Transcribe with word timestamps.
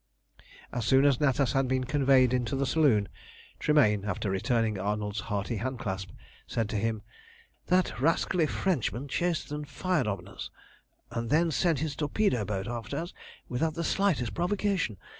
As 0.73 0.83
soon 0.85 1.05
as 1.05 1.19
Natas 1.19 1.53
had 1.53 1.67
been 1.67 1.83
conveyed 1.83 2.33
into 2.33 2.55
the 2.55 2.65
saloon, 2.65 3.07
Tremayne, 3.59 4.03
after 4.03 4.31
returning 4.31 4.79
Arnold's 4.79 5.19
hearty 5.19 5.57
handclasp, 5.57 6.09
said 6.47 6.67
to 6.69 6.75
him 6.77 7.03
"That 7.67 8.01
rascally 8.01 8.47
Frenchman 8.47 9.07
chased 9.09 9.51
and 9.51 9.69
fired 9.69 10.07
on 10.07 10.27
us, 10.27 10.49
and 11.11 11.29
then 11.29 11.51
sent 11.51 11.81
his 11.85 11.95
torpedo 11.95 12.43
boat 12.43 12.67
after 12.67 12.97
us, 12.97 13.13
without 13.47 13.75
the 13.75 13.83
slightest 13.83 14.33
provocation. 14.33 14.97